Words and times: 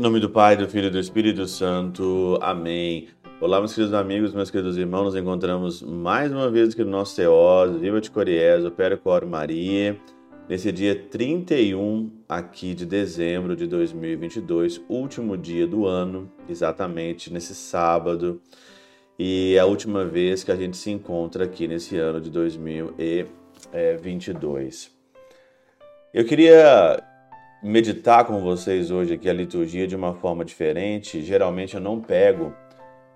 Em 0.00 0.02
nome 0.02 0.18
do 0.18 0.30
Pai, 0.30 0.56
do 0.56 0.66
Filho 0.66 0.86
e 0.86 0.90
do 0.90 0.98
Espírito 0.98 1.46
Santo. 1.46 2.38
Amém. 2.40 3.08
Olá, 3.38 3.58
meus 3.58 3.74
queridos 3.74 3.92
amigos, 3.92 4.32
meus 4.32 4.50
queridos 4.50 4.78
irmãos. 4.78 5.04
Nos 5.04 5.14
encontramos 5.14 5.82
mais 5.82 6.32
uma 6.32 6.50
vez 6.50 6.72
aqui 6.72 6.82
no 6.82 6.90
nosso 6.90 7.14
Teós, 7.14 7.76
Viva 7.76 8.00
de 8.00 8.10
Coriés, 8.10 8.64
Opera 8.64 8.96
Coro 8.96 9.26
Maria, 9.26 10.00
nesse 10.48 10.72
dia 10.72 10.96
31 10.96 12.10
aqui 12.26 12.72
de 12.72 12.86
dezembro 12.86 13.54
de 13.54 13.66
2022, 13.66 14.80
último 14.88 15.36
dia 15.36 15.66
do 15.66 15.84
ano, 15.84 16.32
exatamente 16.48 17.30
nesse 17.30 17.54
sábado. 17.54 18.40
E 19.18 19.52
é 19.54 19.58
a 19.58 19.66
última 19.66 20.02
vez 20.02 20.42
que 20.42 20.50
a 20.50 20.56
gente 20.56 20.78
se 20.78 20.90
encontra 20.90 21.44
aqui 21.44 21.68
nesse 21.68 21.98
ano 21.98 22.22
de 22.22 22.30
2022. 22.30 24.98
Eu 26.14 26.24
queria 26.24 27.09
meditar 27.62 28.24
com 28.24 28.40
vocês 28.40 28.90
hoje 28.90 29.14
aqui 29.14 29.28
a 29.28 29.32
liturgia 29.32 29.86
de 29.86 29.94
uma 29.94 30.14
forma 30.14 30.44
diferente. 30.44 31.22
Geralmente 31.22 31.74
eu 31.74 31.80
não 31.80 32.00
pego 32.00 32.54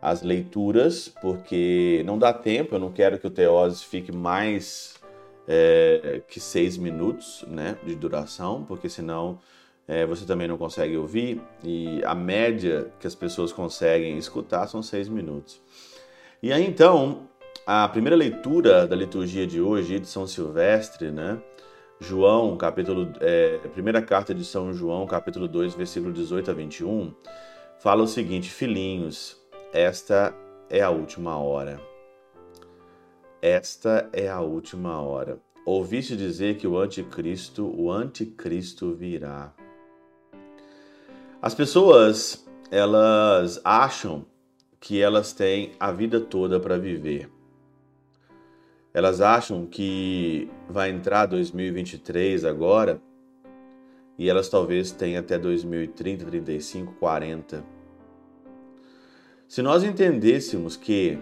as 0.00 0.22
leituras 0.22 1.08
porque 1.22 2.02
não 2.04 2.18
dá 2.18 2.32
tempo. 2.32 2.74
Eu 2.74 2.78
não 2.78 2.92
quero 2.92 3.18
que 3.18 3.26
o 3.26 3.30
Teoses 3.30 3.82
fique 3.82 4.12
mais 4.12 4.94
é, 5.48 6.20
que 6.28 6.38
seis 6.38 6.76
minutos 6.76 7.44
né, 7.48 7.76
de 7.84 7.94
duração, 7.94 8.64
porque 8.64 8.88
senão 8.88 9.38
é, 9.88 10.04
você 10.04 10.26
também 10.26 10.46
não 10.46 10.58
consegue 10.58 10.96
ouvir. 10.96 11.40
E 11.62 12.02
a 12.04 12.14
média 12.14 12.90
que 13.00 13.06
as 13.06 13.14
pessoas 13.14 13.52
conseguem 13.52 14.18
escutar 14.18 14.66
são 14.66 14.82
seis 14.82 15.08
minutos. 15.08 15.60
E 16.42 16.52
aí 16.52 16.66
então, 16.66 17.28
a 17.66 17.88
primeira 17.88 18.14
leitura 18.14 18.86
da 18.86 18.94
liturgia 18.94 19.46
de 19.46 19.60
hoje, 19.60 19.98
de 19.98 20.06
São 20.06 20.26
Silvestre, 20.26 21.10
né? 21.10 21.40
João, 22.04 22.54
capítulo, 22.58 23.14
é, 23.20 23.56
primeira 23.72 24.02
carta 24.02 24.34
de 24.34 24.44
São 24.44 24.74
João, 24.74 25.06
capítulo 25.06 25.48
2, 25.48 25.74
versículo 25.74 26.12
18 26.12 26.50
a 26.50 26.54
21, 26.54 27.14
fala 27.78 28.02
o 28.02 28.06
seguinte: 28.06 28.50
Filhinhos, 28.50 29.40
esta 29.72 30.34
é 30.68 30.82
a 30.82 30.90
última 30.90 31.38
hora. 31.38 31.80
Esta 33.40 34.08
é 34.12 34.28
a 34.28 34.40
última 34.40 35.00
hora. 35.00 35.40
Ouviste 35.64 36.14
dizer 36.14 36.58
que 36.58 36.66
o 36.66 36.78
anticristo, 36.78 37.64
o 37.74 37.90
anticristo 37.90 38.94
virá. 38.94 39.54
As 41.40 41.54
pessoas, 41.54 42.46
elas 42.70 43.60
acham 43.64 44.26
que 44.78 45.00
elas 45.00 45.32
têm 45.32 45.72
a 45.80 45.90
vida 45.90 46.20
toda 46.20 46.60
para 46.60 46.76
viver. 46.78 47.33
Elas 48.94 49.20
acham 49.20 49.66
que 49.66 50.48
vai 50.70 50.88
entrar 50.88 51.26
2023 51.26 52.44
agora 52.44 53.02
e 54.16 54.30
elas 54.30 54.48
talvez 54.48 54.92
tenham 54.92 55.18
até 55.18 55.36
2030, 55.36 56.24
35, 56.24 56.92
40. 56.94 57.64
Se 59.48 59.60
nós 59.60 59.82
entendêssemos 59.82 60.76
que 60.76 61.18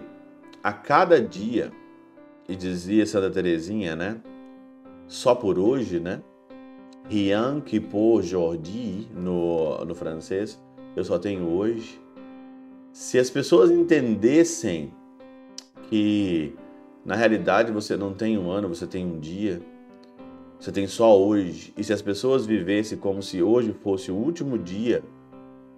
a 0.63 0.71
cada 0.71 1.19
dia, 1.19 1.71
e 2.47 2.55
dizia 2.55 3.05
Santa 3.05 3.29
Teresinha, 3.29 3.95
né? 3.95 4.21
Só 5.07 5.33
por 5.33 5.57
hoje, 5.57 5.99
né? 5.99 6.21
Rien 7.09 7.61
que 7.61 7.79
pour 7.79 8.19
aujourd'hui 8.19 9.07
no, 9.13 9.83
no 9.83 9.95
francês, 9.95 10.61
eu 10.95 11.03
só 11.03 11.17
tenho 11.17 11.49
hoje. 11.49 11.99
Se 12.91 13.17
as 13.17 13.29
pessoas 13.29 13.71
entendessem 13.71 14.93
que 15.89 16.55
na 17.05 17.15
realidade, 17.15 17.71
você 17.71 17.97
não 17.97 18.13
tem 18.13 18.37
um 18.37 18.49
ano, 18.49 18.69
você 18.69 18.87
tem 18.87 19.05
um 19.05 19.19
dia. 19.19 19.61
Você 20.59 20.71
tem 20.71 20.87
só 20.87 21.19
hoje. 21.19 21.73
E 21.75 21.83
se 21.83 21.91
as 21.91 22.01
pessoas 22.01 22.45
vivessem 22.45 22.97
como 22.97 23.21
se 23.21 23.41
hoje 23.41 23.75
fosse 23.83 24.09
o 24.09 24.15
último 24.15 24.57
dia 24.57 25.03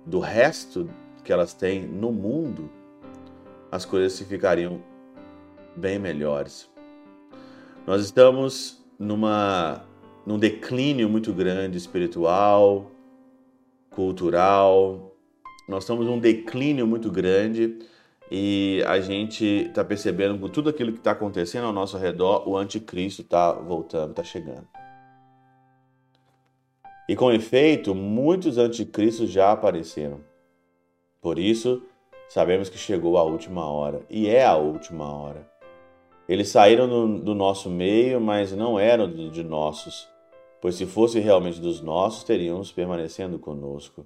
do 0.05 0.19
resto 0.19 0.87
que 1.23 1.33
elas 1.33 1.53
têm 1.53 1.83
no 1.87 2.11
mundo, 2.11 2.69
as 3.71 3.83
coisas 3.83 4.13
se 4.13 4.23
ficariam 4.25 4.79
bem 5.75 5.97
melhores. 5.97 6.69
Nós 7.87 8.03
estamos 8.03 8.85
numa 8.99 9.83
num 10.25 10.39
declínio 10.39 11.07
muito 11.07 11.31
grande 11.33 11.77
espiritual, 11.77 12.91
cultural. 13.89 15.15
Nós 15.67 15.83
estamos 15.83 16.05
num 16.05 16.19
declínio 16.19 16.85
muito 16.85 17.11
grande 17.11 17.79
e 18.31 18.83
a 18.87 18.99
gente 18.99 19.45
está 19.45 19.83
percebendo 19.83 20.39
com 20.39 20.49
tudo 20.49 20.69
aquilo 20.69 20.91
que 20.91 20.97
está 20.97 21.11
acontecendo 21.11 21.65
ao 21.65 21.73
nosso 21.73 21.97
redor, 21.97 22.47
o 22.47 22.57
anticristo 22.57 23.21
está 23.21 23.51
voltando, 23.51 24.11
está 24.11 24.23
chegando. 24.23 24.67
E 27.07 27.15
com 27.15 27.31
efeito, 27.31 27.93
muitos 27.93 28.57
anticristos 28.57 29.29
já 29.29 29.51
apareceram. 29.51 30.21
Por 31.21 31.37
isso, 31.37 31.83
sabemos 32.27 32.67
que 32.67 32.77
chegou 32.77 33.17
a 33.17 33.23
última 33.23 33.67
hora, 33.67 34.01
e 34.09 34.27
é 34.27 34.43
a 34.43 34.55
última 34.55 35.11
hora. 35.13 35.47
Eles 36.27 36.49
saíram 36.49 36.87
do, 36.87 37.19
do 37.19 37.35
nosso 37.35 37.69
meio, 37.69 38.19
mas 38.19 38.51
não 38.51 38.79
eram 38.79 39.07
de 39.07 39.43
nossos, 39.43 40.07
pois 40.59 40.73
se 40.73 40.87
fosse 40.87 41.19
realmente 41.19 41.61
dos 41.61 41.79
nossos, 41.81 42.23
teríamos 42.23 42.71
permanecendo 42.71 43.37
conosco. 43.37 44.03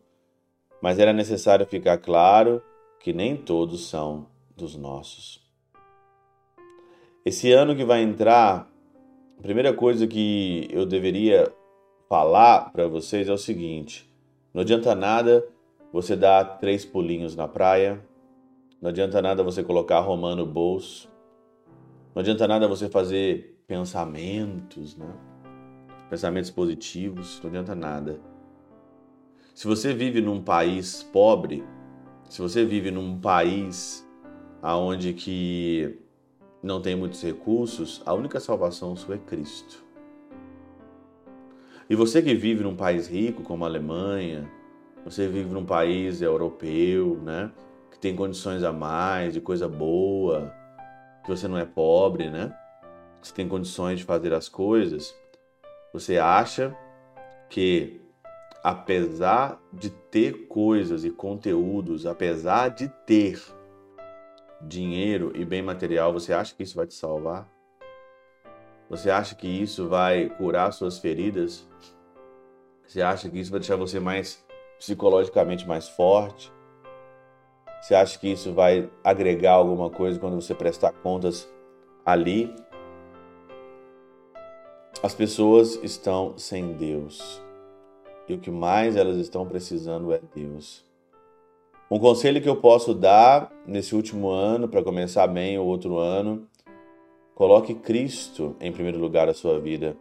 Mas 0.81 0.99
era 0.99 1.13
necessário 1.13 1.65
ficar 1.65 1.97
claro 1.97 2.61
que 2.99 3.13
nem 3.13 3.37
todos 3.37 3.87
são 3.87 4.27
dos 4.55 4.75
nossos. 4.75 5.41
Esse 7.25 7.51
ano 7.51 7.75
que 7.75 7.83
vai 7.83 8.01
entrar, 8.01 8.69
a 9.37 9.41
primeira 9.41 9.73
coisa 9.73 10.07
que 10.07 10.67
eu 10.71 10.85
deveria 10.85 11.51
falar 12.07 12.71
para 12.71 12.87
vocês 12.87 13.29
é 13.29 13.33
o 13.33 13.37
seguinte: 13.37 14.09
não 14.53 14.61
adianta 14.61 14.93
nada 14.95 15.45
você 15.93 16.15
dar 16.15 16.59
três 16.59 16.85
pulinhos 16.85 17.35
na 17.35 17.47
praia, 17.47 18.03
não 18.81 18.89
adianta 18.89 19.21
nada 19.21 19.43
você 19.43 19.63
colocar 19.63 19.99
romã 19.99 20.35
no 20.35 20.45
bolso, 20.45 21.09
não 22.13 22.21
adianta 22.21 22.47
nada 22.47 22.67
você 22.67 22.89
fazer 22.89 23.61
pensamentos, 23.67 24.97
né? 24.97 25.13
Pensamentos 26.09 26.49
positivos, 26.49 27.39
não 27.43 27.49
adianta 27.49 27.75
nada. 27.75 28.19
Se 29.53 29.67
você 29.67 29.93
vive 29.93 30.21
num 30.21 30.41
país 30.41 31.03
pobre, 31.03 31.63
se 32.29 32.41
você 32.41 32.63
vive 32.63 32.91
num 32.91 33.19
país 33.19 34.07
aonde 34.61 35.13
que 35.13 35.99
não 36.61 36.79
tem 36.79 36.95
muitos 36.95 37.23
recursos, 37.23 38.03
a 38.05 38.13
única 38.13 38.39
salvação 38.39 38.95
sua 38.95 39.15
é 39.15 39.17
Cristo. 39.17 39.83
E 41.89 41.95
você 41.95 42.21
que 42.21 42.35
vive 42.35 42.63
num 42.63 42.75
país 42.75 43.07
rico 43.07 43.41
como 43.41 43.63
a 43.65 43.67
Alemanha, 43.67 44.47
você 45.03 45.27
vive 45.27 45.49
num 45.49 45.65
país 45.65 46.21
europeu, 46.21 47.19
né, 47.23 47.51
que 47.89 47.97
tem 47.97 48.15
condições 48.15 48.63
a 48.63 48.71
mais, 48.71 49.33
de 49.33 49.41
coisa 49.41 49.67
boa, 49.67 50.53
que 51.23 51.29
você 51.29 51.47
não 51.47 51.57
é 51.57 51.65
pobre, 51.65 52.29
né? 52.29 52.55
Você 53.21 53.33
tem 53.33 53.47
condições 53.47 53.99
de 53.99 54.05
fazer 54.05 54.33
as 54.33 54.47
coisas. 54.47 55.15
Você 55.91 56.17
acha 56.17 56.75
que 57.49 57.99
apesar 58.63 59.61
de 59.71 59.89
ter 59.89 60.47
coisas 60.47 61.05
e 61.05 61.09
conteúdos, 61.09 62.05
apesar 62.05 62.69
de 62.69 62.89
ter 63.05 63.41
dinheiro 64.61 65.31
e 65.35 65.45
bem 65.45 65.61
material, 65.61 66.11
você 66.11 66.33
acha 66.33 66.53
que 66.53 66.63
isso 66.63 66.75
vai 66.75 66.85
te 66.85 66.93
salvar? 66.93 67.49
Você 68.89 69.09
acha 69.09 69.35
que 69.35 69.47
isso 69.47 69.87
vai 69.87 70.29
curar 70.29 70.73
suas 70.73 70.99
feridas? 70.99 71.67
Você 72.85 73.01
acha 73.01 73.29
que 73.29 73.39
isso 73.39 73.51
vai 73.51 73.59
deixar 73.59 73.75
você 73.75 73.99
mais 73.99 74.43
psicologicamente 74.77 75.67
mais 75.67 75.87
forte? 75.87 76.51
Você 77.81 77.95
acha 77.95 78.19
que 78.19 78.27
isso 78.29 78.53
vai 78.53 78.89
agregar 79.03 79.53
alguma 79.53 79.89
coisa 79.89 80.19
quando 80.19 80.41
você 80.41 80.53
prestar 80.53 80.91
contas 80.91 81.47
ali? 82.05 82.53
As 85.01 85.13
pessoas 85.13 85.75
estão 85.81 86.37
sem 86.37 86.73
Deus 86.73 87.41
e 88.29 88.35
o 88.35 88.39
que 88.39 88.51
mais 88.51 88.95
elas 88.95 89.17
estão 89.17 89.45
precisando 89.45 90.13
é 90.13 90.21
Deus. 90.35 90.85
Um 91.89 91.97
conselho 91.97 92.39
que 92.39 92.47
eu 92.47 92.55
posso 92.55 92.93
dar 92.93 93.51
nesse 93.65 93.95
último 93.95 94.29
ano, 94.29 94.69
para 94.69 94.83
começar 94.83 95.25
bem 95.25 95.57
o 95.57 95.65
outro 95.65 95.97
ano, 95.97 96.47
coloque 97.33 97.73
Cristo 97.73 98.55
em 98.61 98.71
primeiro 98.71 98.99
lugar 98.99 99.25
na 99.25 99.33
sua 99.33 99.59
vida 99.59 99.97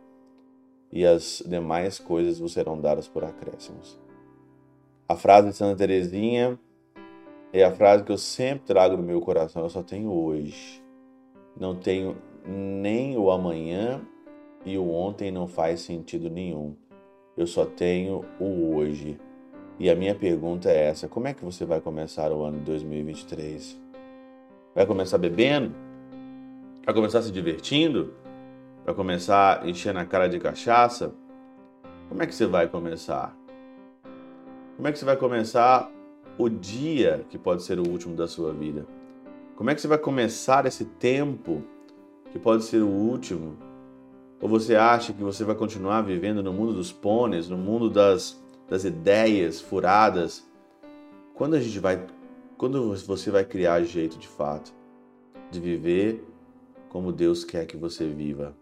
e 0.92 1.06
as 1.06 1.42
demais 1.46 1.98
coisas 1.98 2.38
vos 2.38 2.52
serão 2.52 2.78
dadas 2.78 3.08
por 3.08 3.25
acréscimos. 3.25 3.98
A 5.08 5.16
frase 5.16 5.48
de 5.48 5.56
Santa 5.56 5.78
Teresinha 5.78 6.58
é 7.50 7.64
a 7.64 7.72
frase 7.72 8.04
que 8.04 8.12
eu 8.12 8.19
sempre 8.19 8.66
trago 8.66 8.98
no 8.98 9.02
meu 9.02 9.22
coração, 9.22 9.62
eu 9.62 9.70
só 9.70 9.82
tenho 9.82 10.12
hoje. 10.12 10.82
Não 11.58 11.75
tenho 11.75 12.19
nem 12.46 13.16
o 13.16 13.30
amanhã 13.30 14.02
e 14.66 14.76
o 14.76 14.90
ontem 14.90 15.30
não 15.30 15.48
faz 15.48 15.80
sentido 15.80 16.28
nenhum 16.28 16.76
eu 17.38 17.46
só 17.46 17.64
tenho 17.64 18.25
o 18.40 18.75
hoje. 18.75 19.17
E 19.79 19.88
a 19.88 19.94
minha 19.94 20.14
pergunta 20.14 20.69
é 20.69 20.88
essa: 20.88 21.06
como 21.06 21.29
é 21.29 21.32
que 21.32 21.44
você 21.44 21.64
vai 21.64 21.81
começar 21.81 22.32
o 22.32 22.43
ano 22.43 22.58
de 22.58 22.64
2023? 22.64 23.81
Vai 24.75 24.85
começar 24.85 25.19
bebendo? 25.19 25.73
Vai 26.85 26.93
começar 26.93 27.23
se 27.23 27.31
divertindo? 27.31 28.12
Vai 28.85 28.93
começar 28.93 29.67
enchendo 29.69 30.00
a 30.00 30.05
cara 30.05 30.29
de 30.29 30.40
cachaça? 30.40 31.14
Como 32.08 32.20
é 32.23 32.26
que 32.26 32.35
você 32.35 32.46
vai 32.46 32.67
começar? 32.67 33.37
Como 34.76 34.88
é 34.88 34.93
que 34.93 34.99
você 34.99 35.05
vai 35.05 35.17
começar 35.17 35.90
o 36.37 36.49
dia 36.49 37.25
que 37.29 37.38
pode 37.38 37.62
ser 37.62 37.79
o 37.79 37.88
último 37.88 38.17
da 38.17 38.26
sua 38.26 38.52
vida? 38.52 38.85
Como 39.55 39.70
é 39.70 39.75
que 39.75 39.81
você 39.81 39.88
vai 39.88 39.99
começar 39.99 40.67
esse 40.67 40.85
tempo 40.85 41.62
que 42.32 42.38
pode 42.38 42.64
ser 42.64 42.82
o 42.82 42.88
último? 42.88 43.68
Ou 44.40 44.49
você 44.49 44.76
acha 44.76 45.12
que 45.12 45.23
você 45.23 45.44
vai 45.44 45.56
continuar 45.56 46.02
vivendo 46.02 46.43
no 46.43 46.52
mundo 46.52 46.73
dos 46.73 46.93
pôneis, 46.93 47.49
no 47.49 47.56
mundo 47.56 47.90
das, 47.90 48.40
das 48.69 48.85
ideias 48.85 49.61
furadas? 49.61 50.49
Quando 51.35 51.55
a 51.55 51.61
gente 51.61 51.79
vai, 51.81 52.06
quando 52.56 52.94
você 52.94 53.31
vai 53.31 53.44
criar 53.44 53.82
jeito 53.82 54.19
de 54.19 54.29
fato 54.29 54.73
de 55.50 55.61
viver 55.61 56.25
como 56.88 57.12
Deus 57.12 57.44
quer 57.44 57.67
que 57.67 57.76
você 57.76 58.06
viva, 58.08 58.56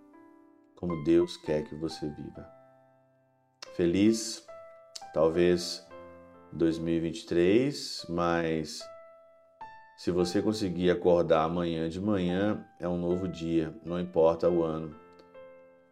como 0.76 1.05
Deus 1.05 1.37
quer 1.37 1.62
que 1.62 1.75
você 1.75 2.08
viva. 2.08 2.46
Feliz, 3.75 4.46
talvez 5.12 5.87
2023, 6.52 8.06
mas 8.08 8.81
se 9.99 10.11
você 10.11 10.40
conseguir 10.40 10.90
acordar 10.90 11.44
amanhã 11.44 11.88
de 11.88 12.00
manhã, 12.00 12.64
é 12.81 12.88
um 12.88 12.99
novo 12.99 13.28
dia, 13.28 13.75
não 13.84 14.00
importa 14.00 14.49
o 14.49 14.62
ano. 14.62 15.06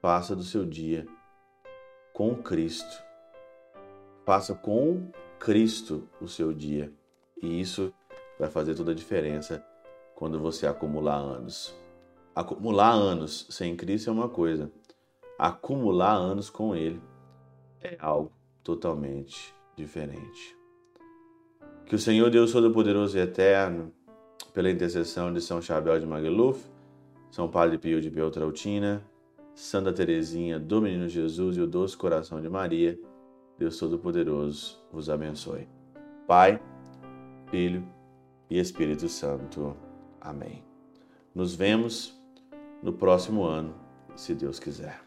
Faça 0.04 0.36
do 0.36 0.42
seu 0.42 0.66
dia 0.66 1.06
com 2.12 2.34
Cristo. 2.34 3.02
Faça 4.26 4.54
com 4.54 5.10
Cristo 5.38 6.06
o 6.20 6.28
seu 6.28 6.52
dia. 6.52 6.92
E 7.42 7.58
isso 7.58 7.90
vai 8.38 8.50
fazer 8.50 8.74
toda 8.74 8.92
a 8.92 8.94
diferença 8.94 9.64
quando 10.14 10.38
você 10.38 10.66
acumular 10.66 11.16
anos. 11.16 11.74
Acumular 12.36 12.90
anos 12.90 13.46
sem 13.48 13.74
Cristo 13.74 14.10
é 14.10 14.12
uma 14.12 14.28
coisa, 14.28 14.70
acumular 15.38 16.12
anos 16.12 16.50
com 16.50 16.76
Ele 16.76 17.00
é 17.80 17.96
algo 17.98 18.30
totalmente 18.62 19.54
diferente. 19.74 20.54
Que 21.86 21.94
o 21.94 21.98
Senhor 21.98 22.28
Deus 22.28 22.52
Todo-Poderoso 22.52 23.16
e 23.16 23.22
Eterno, 23.22 23.90
pela 24.52 24.70
intercessão 24.70 25.32
de 25.32 25.40
São 25.40 25.62
Chabel 25.62 25.98
de 25.98 26.04
Magluf, 26.04 26.62
São 27.30 27.48
Padre 27.48 27.78
Pio 27.78 28.02
de 28.02 28.10
Beltrautina, 28.10 29.02
Santa 29.54 29.92
Teresinha 29.92 30.58
do 30.58 30.82
Menino 30.82 31.08
Jesus 31.08 31.56
e 31.56 31.60
o 31.60 31.66
Doce 31.66 31.96
Coração 31.96 32.40
de 32.40 32.48
Maria, 32.48 32.98
Deus 33.58 33.78
Todo-Poderoso 33.78 34.84
vos 34.92 35.08
abençoe. 35.08 35.68
Pai, 36.26 36.60
Filho 37.50 37.86
e 38.50 38.58
Espírito 38.58 39.08
Santo. 39.08 39.76
Amém. 40.20 40.64
Nos 41.34 41.54
vemos 41.54 42.20
no 42.82 42.92
próximo 42.92 43.44
ano, 43.44 43.74
se 44.16 44.34
Deus 44.34 44.58
quiser. 44.58 45.04